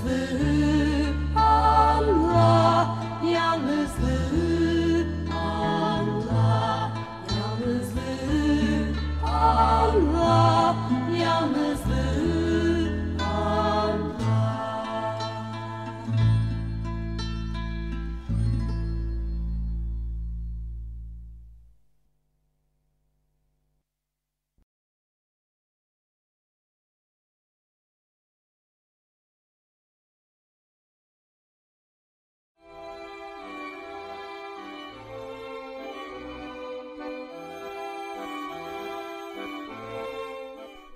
Yalnızlığı 0.04 1.14
anla 1.36 2.98
Yalnızlığı 3.32 4.49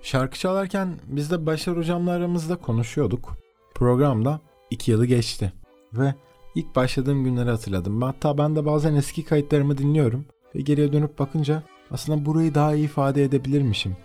Şarkı 0.05 0.39
çalarken 0.39 0.95
biz 1.07 1.31
de 1.31 1.45
Başar 1.45 1.77
hocamla 1.77 2.11
aramızda 2.11 2.55
konuşuyorduk. 2.55 3.37
Programda 3.75 4.39
iki 4.69 4.91
yılı 4.91 5.05
geçti 5.05 5.53
ve 5.93 6.15
ilk 6.55 6.75
başladığım 6.75 7.23
günleri 7.23 7.49
hatırladım. 7.49 8.01
Hatta 8.01 8.37
ben 8.37 8.55
de 8.55 8.65
bazen 8.65 8.95
eski 8.95 9.25
kayıtlarımı 9.25 9.77
dinliyorum 9.77 10.25
ve 10.55 10.61
geriye 10.61 10.93
dönüp 10.93 11.19
bakınca 11.19 11.63
aslında 11.91 12.25
burayı 12.25 12.55
daha 12.55 12.75
iyi 12.75 12.85
ifade 12.85 13.23
edebilirmişim. 13.23 13.97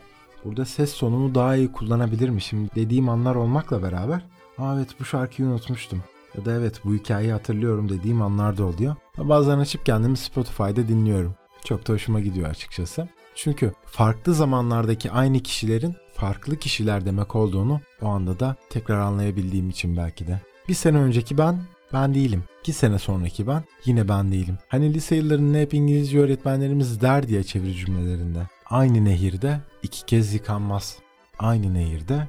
Burada 0.44 0.64
ses 0.64 0.98
tonumu 0.98 1.34
daha 1.34 1.56
iyi 1.56 1.72
kullanabilirmişim 1.72 2.68
dediğim 2.74 3.08
anlar 3.08 3.34
olmakla 3.34 3.82
beraber 3.82 4.22
Aa 4.58 4.76
evet 4.76 4.88
bu 5.00 5.04
şarkıyı 5.04 5.48
unutmuştum. 5.48 6.02
Ya 6.38 6.44
da 6.44 6.52
evet 6.52 6.80
bu 6.84 6.94
hikayeyi 6.94 7.32
hatırlıyorum 7.32 7.88
dediğim 7.88 8.22
anlar 8.22 8.58
da 8.58 8.64
oluyor. 8.64 8.96
Bazen 9.18 9.58
açıp 9.58 9.86
kendimi 9.86 10.16
Spotify'da 10.16 10.88
dinliyorum. 10.88 11.34
Çok 11.64 11.88
da 11.88 11.92
hoşuma 11.92 12.20
gidiyor 12.20 12.50
açıkçası. 12.50 13.08
Çünkü 13.42 13.72
farklı 13.86 14.34
zamanlardaki 14.34 15.10
aynı 15.10 15.40
kişilerin 15.40 15.96
farklı 16.14 16.56
kişiler 16.56 17.06
demek 17.06 17.36
olduğunu 17.36 17.80
o 18.02 18.06
anda 18.06 18.40
da 18.40 18.56
tekrar 18.70 18.98
anlayabildiğim 18.98 19.70
için 19.70 19.96
belki 19.96 20.26
de. 20.26 20.40
Bir 20.68 20.74
sene 20.74 20.98
önceki 20.98 21.38
ben, 21.38 21.60
ben 21.92 22.14
değilim. 22.14 22.44
İki 22.60 22.72
sene 22.72 22.98
sonraki 22.98 23.46
ben, 23.46 23.64
yine 23.84 24.08
ben 24.08 24.32
değilim. 24.32 24.58
Hani 24.68 24.94
lise 24.94 25.16
yıllarında 25.16 25.58
hep 25.58 25.74
İngilizce 25.74 26.18
öğretmenlerimiz 26.18 27.00
der 27.00 27.28
diye 27.28 27.44
çeviri 27.44 27.74
cümlelerinde. 27.74 28.48
Aynı 28.66 29.04
nehirde 29.04 29.60
iki 29.82 30.06
kez 30.06 30.34
yıkanmaz. 30.34 30.98
Aynı 31.38 31.74
nehirde 31.74 32.28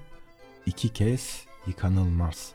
iki 0.66 0.90
kez 0.90 1.42
yıkanılmaz. 1.68 2.52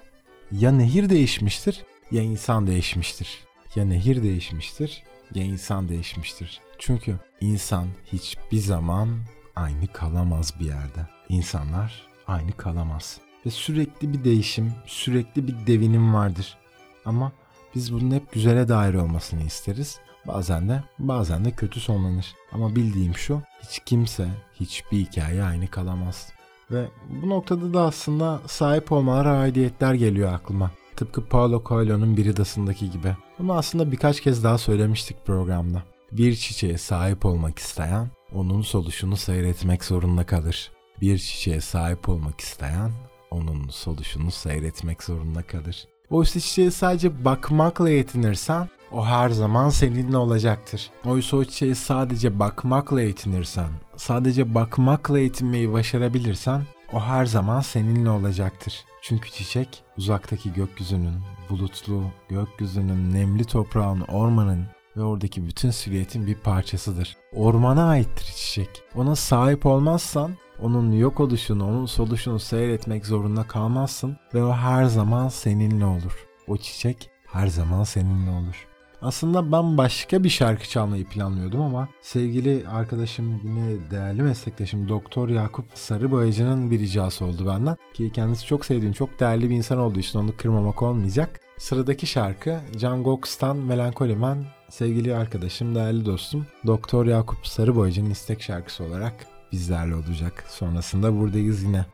Ya 0.53 0.73
nehir 0.73 1.11
değişmiştir 1.11 1.85
ya 2.11 2.23
insan 2.23 2.67
değişmiştir. 2.67 3.45
Ya 3.75 3.85
nehir 3.85 4.23
değişmiştir 4.23 5.03
ya 5.35 5.45
insan 5.45 5.89
değişmiştir. 5.89 6.66
Çünkü 6.79 7.17
insan 7.41 7.87
hiçbir 8.13 8.59
zaman 8.59 9.09
aynı 9.57 9.87
kalamaz 9.93 10.55
bir 10.61 10.67
yerde. 10.67 11.07
İnsanlar 11.29 12.07
aynı 12.27 12.53
kalamaz. 12.53 13.19
Ve 13.47 13.51
sürekli 13.51 14.13
bir 14.13 14.25
değişim, 14.25 14.73
sürekli 14.87 15.49
bir 15.49 15.67
devinim 15.67 16.15
vardır. 16.15 16.57
Ama 17.05 17.33
biz 17.75 17.93
bunun 17.93 18.11
hep 18.11 18.33
güzele 18.33 18.69
dair 18.69 18.95
olmasını 18.95 19.43
isteriz. 19.43 20.01
Bazen 20.27 20.69
de 20.69 20.83
bazen 20.99 21.45
de 21.45 21.51
kötü 21.51 21.81
sonlanır. 21.81 22.35
Ama 22.53 22.77
bildiğim 22.77 23.15
şu, 23.15 23.43
hiç 23.63 23.83
kimse, 23.87 24.29
hiçbir 24.61 24.99
hikaye 24.99 25.43
aynı 25.43 25.69
kalamaz. 25.69 26.33
Ve 26.71 26.89
bu 27.23 27.29
noktada 27.29 27.75
da 27.75 27.83
aslında 27.83 28.41
sahip 28.47 28.93
olmalara 28.93 29.39
aidiyetler 29.39 29.95
geliyor 29.95 30.33
aklıma. 30.33 30.71
Tıpkı 30.97 31.25
Paulo 31.25 31.63
Coelho'nun 31.67 32.17
Biridas'ındaki 32.17 32.91
gibi. 32.91 33.17
Bunu 33.39 33.55
aslında 33.55 33.93
birkaç 33.93 34.21
kez 34.21 34.45
daha 34.45 34.59
söylemiştik 34.59 35.27
programda. 35.27 35.83
Bir 36.13 36.37
çiçeğe 36.37 36.79
sahip 36.79 37.27
olmak 37.27 37.59
isteyen 37.59 38.11
onun 38.35 38.63
soluşunu 38.63 39.17
seyretmek 39.17 39.85
zorunda 39.85 40.27
kalır. 40.27 40.71
Bir 41.01 41.19
çiçeğe 41.19 41.61
sahip 41.61 42.09
olmak 42.09 42.41
isteyen 42.41 42.93
onun 43.31 43.69
soluşunu 43.69 44.31
seyretmek 44.31 45.03
zorunda 45.03 45.43
kalır. 45.43 45.89
Oysa 46.11 46.41
çiçeğe 46.41 46.71
sadece 46.71 47.25
bakmakla 47.25 47.91
yetinirsen 47.91 48.69
o 48.93 49.07
her 49.07 49.29
zaman 49.29 49.69
seninle 49.69 50.17
olacaktır. 50.17 50.91
Oysa 51.05 51.37
o 51.37 51.45
çiçeğe 51.45 51.75
sadece 51.75 52.39
bakmakla 52.39 53.03
yetinirsen, 53.03 53.69
sadece 53.97 54.55
bakmakla 54.55 55.19
yetinmeyi 55.19 55.73
başarabilirsen 55.73 56.63
o 56.93 57.01
her 57.01 57.27
zaman 57.27 57.61
seninle 57.61 58.11
olacaktır. 58.11 58.85
Çünkü 59.03 59.31
çiçek 59.31 59.85
uzaktaki 59.99 60.53
gökyüzünün, 60.53 61.15
bulutlu 61.51 62.03
gökyüzünün, 62.29 63.15
nemli 63.15 63.45
toprağın, 63.45 64.01
ormanın 64.01 64.67
ve 64.97 65.03
oradaki 65.03 65.47
bütün 65.47 65.71
silüetin 65.71 66.27
bir 66.27 66.35
parçasıdır. 66.35 67.17
Ormana 67.33 67.89
aittir 67.89 68.25
çiçek. 68.25 68.83
Ona 68.95 69.17
sahip 69.17 69.67
olmazsan 69.67 70.31
onun 70.63 70.93
yok 70.93 71.21
oluşunu, 71.21 71.69
onun 71.69 71.87
soluşunu 71.87 72.39
seyretmek 72.39 73.07
zorunda 73.07 73.43
kalmazsın 73.43 74.17
ve 74.35 74.45
o 74.45 74.53
her 74.53 74.85
zaman 74.85 75.29
seninle 75.29 75.85
olur. 75.85 76.27
O 76.49 76.57
çiçek 76.57 77.11
her 77.27 77.47
zaman 77.47 77.85
seninle 77.85 78.31
olur. 78.31 78.67
Aslında 79.03 79.53
ben 79.53 79.79
başka 79.79 80.25
bir 80.25 80.29
şarkı 80.29 80.69
çalmayı 80.69 81.09
planlıyordum 81.09 81.61
ama 81.61 81.89
sevgili 82.01 82.69
arkadaşım 82.69 83.41
yine 83.45 83.91
değerli 83.91 84.23
meslektaşım 84.23 84.89
Doktor 84.89 85.29
Yakup 85.29 85.67
Sarıboyacı'nın 85.75 86.71
bir 86.71 86.79
ricası 86.79 87.25
oldu 87.25 87.47
benden. 87.47 87.77
Ki 87.95 88.13
kendisi 88.13 88.47
çok 88.47 88.65
sevdiğim, 88.65 88.93
çok 88.93 89.21
değerli 89.21 89.51
bir 89.51 89.57
insan 89.57 89.79
olduğu 89.79 89.99
için 89.99 90.19
onu 90.19 90.37
kırmamak 90.37 90.83
olmayacak. 90.83 91.41
Sıradaki 91.59 92.07
şarkı 92.07 92.61
Can 92.79 93.03
Goks'tan 93.03 93.57
Melankoli 93.57 94.17
Man 94.17 94.45
sevgili 94.69 95.15
arkadaşım, 95.15 95.75
değerli 95.75 96.07
dostum 96.07 96.47
Doktor 96.67 97.07
Yakup 97.07 97.47
Sarıboyacı'nın 97.47 98.11
istek 98.11 98.43
şarkısı 98.43 98.85
olarak 98.85 99.27
bizlerle 99.53 99.95
olacak. 99.95 100.45
Sonrasında 100.49 101.21
buradayız 101.21 101.63
yine. 101.63 101.87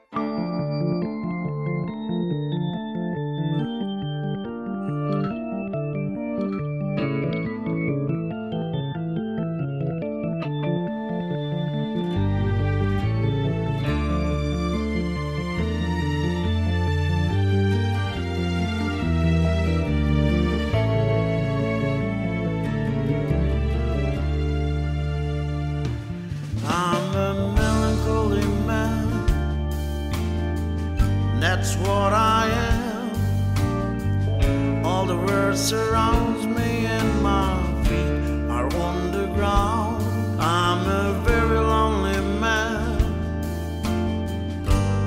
The 35.12 35.18
world 35.18 35.58
surrounds 35.58 36.46
me, 36.46 36.86
and 36.86 37.22
my 37.22 37.52
feet 37.84 38.50
are 38.56 38.70
on 38.88 39.12
the 39.12 39.26
ground. 39.36 40.02
I'm 40.40 40.82
a 41.04 41.12
very 41.28 41.58
lonely 41.58 42.20
man, 42.40 42.98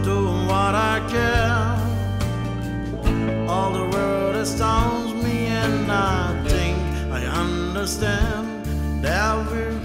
doing 0.04 0.42
what 0.52 0.74
I 0.94 0.98
can. 1.14 1.80
All 3.50 3.72
the 3.80 3.88
world 3.96 4.36
astounds 4.36 5.12
me, 5.24 5.48
and 5.64 5.92
I 5.92 6.22
think 6.48 6.78
I 7.18 7.22
understand 7.44 8.46
that 9.04 9.34
we're 9.50 9.80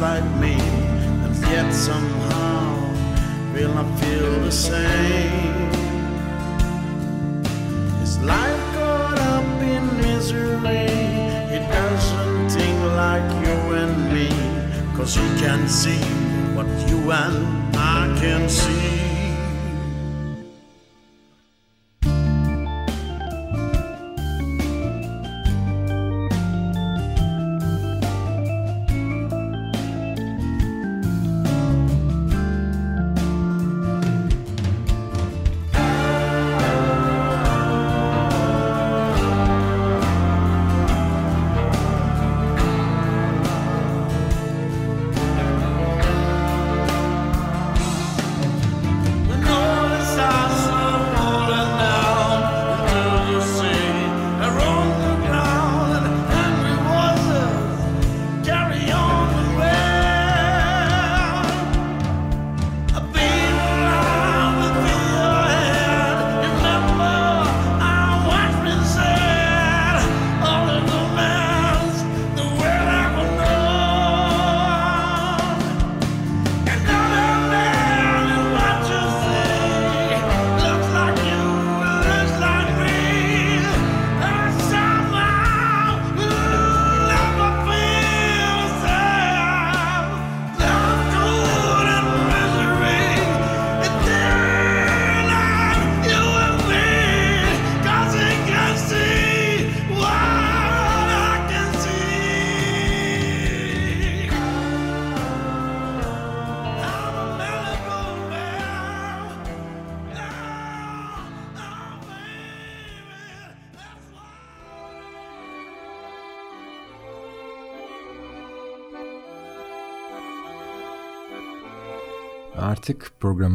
like 0.00 0.24
me, 0.36 0.54
and 1.24 1.36
yet 1.50 1.72
somehow 1.72 2.76
will 3.52 3.74
not 3.74 3.98
feel 3.98 4.40
the 4.40 4.52
same. 4.52 5.70
His 8.00 8.18
life 8.18 8.74
caught 8.74 9.18
up 9.18 9.62
in 9.62 9.84
misery. 10.00 10.88
He 11.50 11.58
doesn't 11.58 12.50
think 12.50 12.78
like 12.96 13.28
you 13.44 13.56
and 13.74 14.12
me, 14.14 14.28
cause 14.96 15.16
he 15.16 15.26
can 15.40 15.68
see 15.68 16.02
what 16.54 16.66
you 16.88 17.10
and 17.10 17.76
I 17.76 18.16
can 18.20 18.48
see. 18.48 18.97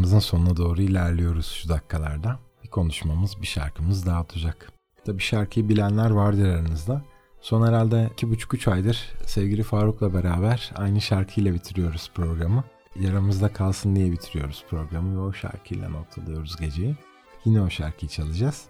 Programımızın 0.04 0.20
sonuna 0.20 0.58
doğru 0.58 0.82
ilerliyoruz 0.82 1.46
şu 1.46 1.70
dakikalarda. 1.70 2.40
Bir 2.64 2.70
konuşmamız, 2.70 3.42
bir 3.42 3.48
şarkımız 3.48 4.06
daha 4.06 4.22
olacak. 4.22 4.72
Tabi 5.06 5.22
şarkıyı 5.22 5.70
bilenler 5.70 6.10
vardır 6.10 6.48
aranızda. 6.48 7.02
Son 7.42 7.68
herhalde 7.68 8.10
2,5-3 8.18 8.72
aydır 8.72 9.14
sevgili 9.26 9.64
Faruk'la 9.64 10.14
beraber 10.14 10.72
aynı 10.76 11.02
şarkıyla 11.02 11.54
bitiriyoruz 11.54 12.12
programı. 12.16 12.64
Yaramızda 13.00 13.54
kalsın 13.54 13.96
diye 13.96 14.12
bitiriyoruz 14.12 14.64
programı 14.70 15.16
ve 15.16 15.20
o 15.20 15.34
şarkıyla 15.34 15.90
noktalıyoruz 15.90 16.56
geceyi. 16.56 16.96
Yine 17.46 17.62
o 17.62 17.70
şarkıyı 17.70 18.10
çalacağız. 18.10 18.62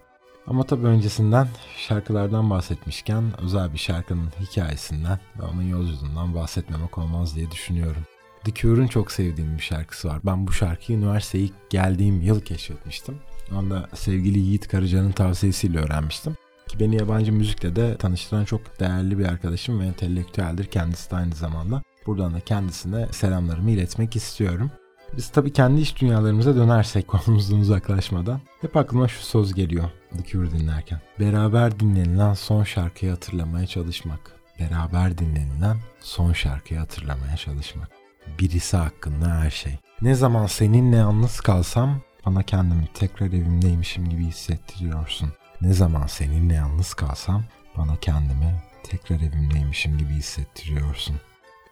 Ama 0.46 0.64
tabii 0.64 0.86
öncesinden 0.86 1.48
şarkılardan 1.76 2.50
bahsetmişken 2.50 3.24
özel 3.42 3.72
bir 3.72 3.78
şarkının 3.78 4.30
hikayesinden 4.40 5.18
ve 5.38 5.42
onun 5.42 5.62
yolculuğundan 5.62 6.34
bahsetmemek 6.34 6.98
olmaz 6.98 7.36
diye 7.36 7.50
düşünüyorum. 7.50 8.02
The 8.44 8.54
Cure'un 8.54 8.86
çok 8.86 9.12
sevdiğim 9.12 9.56
bir 9.56 9.62
şarkısı 9.62 10.08
var. 10.08 10.20
Ben 10.26 10.46
bu 10.46 10.52
şarkıyı 10.52 10.98
üniversiteye 10.98 11.48
geldiğim 11.70 12.22
yıl 12.22 12.40
keşfetmiştim. 12.40 13.18
Onda 13.56 13.88
sevgili 13.94 14.38
Yiğit 14.38 14.68
Karıca'nın 14.68 15.12
tavsiyesiyle 15.12 15.78
öğrenmiştim. 15.78 16.36
Ki 16.68 16.80
beni 16.80 16.96
yabancı 16.96 17.32
müzikle 17.32 17.76
de 17.76 17.96
tanıştıran 17.96 18.44
çok 18.44 18.80
değerli 18.80 19.18
bir 19.18 19.24
arkadaşım 19.24 19.80
ve 19.80 19.86
entelektüeldir 19.86 20.64
kendisi 20.64 21.10
de 21.10 21.16
aynı 21.16 21.34
zamanda. 21.34 21.82
Buradan 22.06 22.34
da 22.34 22.40
kendisine 22.40 23.06
selamlarımı 23.12 23.70
iletmek 23.70 24.16
istiyorum. 24.16 24.70
Biz 25.16 25.28
tabii 25.28 25.52
kendi 25.52 25.80
iş 25.80 26.00
dünyalarımıza 26.00 26.56
dönersek 26.56 27.08
konumuzdan 27.08 27.58
uzaklaşmadan 27.58 28.40
hep 28.60 28.76
aklıma 28.76 29.08
şu 29.08 29.22
söz 29.22 29.54
geliyor 29.54 29.90
The 30.16 30.24
Cure 30.24 30.50
dinlerken. 30.50 31.00
Beraber 31.20 31.80
dinlenilen 31.80 32.34
son 32.34 32.64
şarkıyı 32.64 33.10
hatırlamaya 33.10 33.66
çalışmak. 33.66 34.20
Beraber 34.60 35.18
dinlenilen 35.18 35.76
son 36.00 36.32
şarkıyı 36.32 36.80
hatırlamaya 36.80 37.36
çalışmak. 37.36 38.03
Birisi 38.38 38.76
hakkında 38.76 39.28
her 39.28 39.50
şey. 39.50 39.78
Ne 40.02 40.14
zaman 40.14 40.46
seninle 40.46 40.96
yalnız 40.96 41.40
kalsam 41.40 42.00
bana 42.26 42.42
kendimi 42.42 42.88
tekrar 42.94 43.26
evimdeymişim 43.26 44.08
gibi 44.08 44.24
hissettiriyorsun. 44.24 45.32
Ne 45.60 45.72
zaman 45.72 46.06
seninle 46.06 46.54
yalnız 46.54 46.94
kalsam 46.94 47.44
bana 47.76 47.96
kendimi 47.96 48.62
tekrar 48.84 49.16
evimdeymişim 49.16 49.98
gibi 49.98 50.12
hissettiriyorsun. 50.12 51.16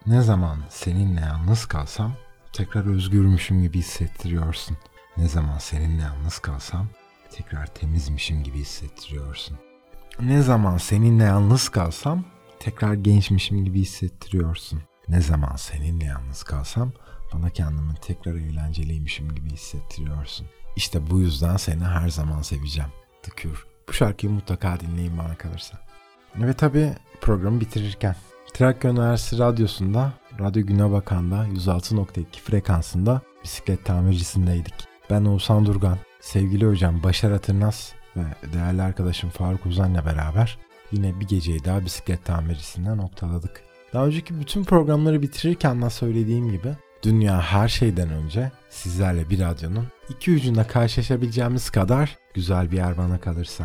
Ne 0.07 0.23
zaman 0.23 0.59
seninle 0.69 1.21
yalnız 1.21 1.67
kalsam 1.67 2.13
tekrar 2.53 2.95
özgürmüşüm 2.95 3.63
gibi 3.63 3.79
hissettiriyorsun. 3.79 4.77
Ne 5.17 5.29
zaman 5.29 5.59
seninle 5.59 6.03
yalnız 6.03 6.39
kalsam 6.39 6.87
tekrar 7.31 7.67
temizmişim 7.67 8.43
gibi 8.43 8.59
hissettiriyorsun. 8.59 9.59
Ne 10.21 10.43
zaman 10.43 10.79
seninle 10.79 11.25
yalnız 11.25 11.69
kalsam 11.69 12.25
tekrar 12.61 12.95
gençmişim 12.95 13.65
gibi 13.65 13.81
hissettiriyorsun. 13.81 14.83
Ne 15.13 15.21
zaman 15.21 15.57
seninle 15.57 16.05
yalnız 16.05 16.43
kalsam 16.43 16.93
bana 17.35 17.51
kendimi 17.51 17.95
tekrar 17.95 18.35
eğlenceliymişim 18.35 19.35
gibi 19.35 19.51
hissettiriyorsun. 19.51 20.47
İşte 20.77 21.11
bu 21.11 21.21
yüzden 21.21 21.57
seni 21.57 21.85
her 21.85 22.09
zaman 22.09 22.43
seveceğim. 22.43 22.91
The. 23.23 23.49
Bu 23.89 23.93
şarkıyı 23.93 24.33
mutlaka 24.33 24.81
dinleyin 24.81 25.19
bana 25.19 25.35
kalırsa. 25.35 25.79
Ve 26.37 26.53
tabi 26.53 26.93
programı 27.21 27.61
bitirirken 27.61 28.17
Trakya 28.55 28.91
Üniversitesi 28.91 29.43
Radyosu'nda 29.43 30.13
Radyo 30.41 30.67
Güne 30.67 30.91
Bakan'da 30.91 31.47
106.2 31.47 32.25
frekansında 32.45 33.21
bisiklet 33.45 33.85
tamircisindeydik. 33.85 34.75
Ben 35.11 35.25
Oğuzhan 35.25 35.67
Durgan, 35.67 35.99
sevgili 36.21 36.67
hocam 36.67 37.03
Başar 37.03 37.31
Atırnaz 37.31 37.93
ve 38.17 38.53
değerli 38.53 38.83
arkadaşım 38.83 39.31
Faruk 39.31 39.67
Uzan'la 39.67 40.07
beraber 40.07 40.59
yine 40.93 41.21
bir 41.21 41.29
geceyi 41.29 41.65
daha 41.65 41.85
bisiklet 41.85 42.25
tamircisinde 42.25 42.97
noktaladık. 42.97 43.72
Daha 43.93 44.07
önceki 44.07 44.41
bütün 44.41 44.65
programları 44.65 45.23
bitirirken 45.23 45.83
de 45.83 45.91
söylediğim 45.91 46.51
gibi 46.51 46.77
dünya 47.03 47.41
her 47.43 47.69
şeyden 47.69 48.11
önce 48.11 48.53
sizlerle 48.71 49.31
bir 49.31 49.41
radyonun 49.41 49.87
iki 50.09 50.33
ucunda 50.33 50.67
karşılaşabileceğimiz 50.67 51.71
kadar 51.71 52.19
güzel 52.35 52.71
bir 52.71 52.77
yer 52.77 52.99
bana 52.99 53.21
kalırsa. 53.21 53.65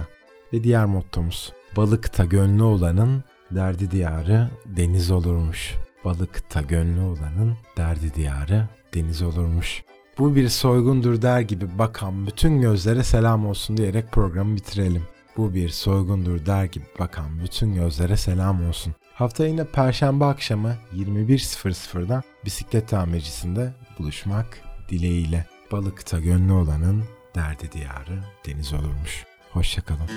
Ve 0.54 0.64
diğer 0.64 0.86
mottomuz 0.86 1.54
balıkta 1.78 2.26
gönlü 2.26 2.64
olanın 2.64 3.24
derdi 3.52 3.92
diyarı 3.92 4.50
deniz 4.66 5.12
olurmuş. 5.12 5.74
Balıkta 6.06 6.62
gönlü 6.62 7.02
olanın 7.02 7.58
derdi 7.78 8.14
diyarı 8.14 8.68
deniz 8.94 9.22
olurmuş. 9.22 9.84
Bu 10.18 10.36
bir 10.36 10.50
soygundur 10.50 11.22
der 11.22 11.42
gibi 11.42 11.80
bakan 11.80 12.28
bütün 12.28 12.62
gözlere 12.62 13.04
selam 13.04 13.48
olsun 13.48 13.78
diyerek 13.78 14.12
programı 14.12 14.56
bitirelim. 14.56 15.04
Bu 15.38 15.54
bir 15.54 15.70
soygundur 15.70 16.46
der 16.46 16.66
gibi 16.66 16.86
bakan 17.00 17.40
bütün 17.44 17.76
gözlere 17.76 18.18
selam 18.18 18.68
olsun. 18.68 18.96
Hafta 19.18 19.46
yine 19.46 19.66
Perşembe 19.66 20.26
akşamı 20.26 20.76
21.00'da 20.96 22.24
bisiklet 22.46 22.90
tamircisinde 22.90 23.74
buluşmak 24.00 24.62
dileğiyle. 24.90 25.46
Balıkta 25.72 26.20
gönlü 26.20 26.54
olanın 26.54 27.04
derdi 27.36 27.72
diyarı 27.72 28.24
deniz 28.46 28.74
olurmuş. 28.74 29.26
Hoşçakalın. 29.52 30.08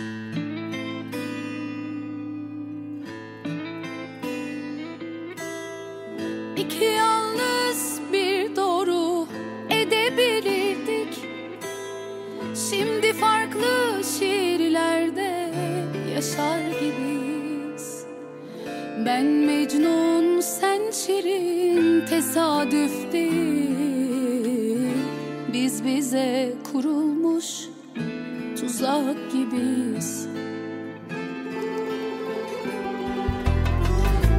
İki 6.57 6.85
yalnız 6.85 8.01
bir 8.13 8.57
doğru 8.57 9.29
edebilirdik 9.71 11.19
Şimdi 12.71 13.13
farklı 13.13 14.05
şiirlerde 14.19 15.55
yaşar 16.15 16.61
gibiyiz 16.69 17.10
Ben 19.07 19.25
Mecnun 19.25 20.41
sen 20.41 20.91
Şirin 20.91 22.07
tesadüf 22.07 23.13
değil 23.13 24.89
Biz 25.53 25.85
bize 25.85 26.53
kurulmuş 26.73 27.45
tuzak 28.61 29.33
gibiyiz. 29.33 30.27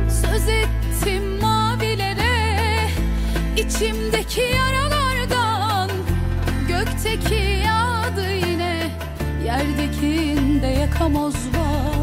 Söz 0.09 0.49
ettim 0.49 1.39
mavilere 1.41 2.87
içimdeki 3.57 4.41
yaralardan. 4.41 5.89
Gökteki 6.67 7.63
yağdı 7.65 8.33
yine 8.49 8.91
Yerdekinde 9.45 10.67
yakamoz 10.67 11.35
var 11.35 12.00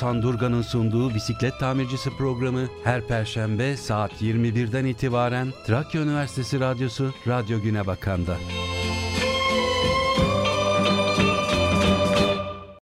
Sandurga'nın 0.00 0.62
sunduğu 0.62 1.14
bisiklet 1.14 1.58
tamircisi 1.58 2.10
programı 2.10 2.66
her 2.84 3.06
perşembe 3.06 3.76
saat 3.76 4.22
21'den 4.22 4.84
itibaren 4.84 5.48
Trakya 5.66 6.02
Üniversitesi 6.02 6.60
Radyosu 6.60 7.12
Radyo 7.26 7.60
Güne 7.60 7.86
Bakan'da. 7.86 8.36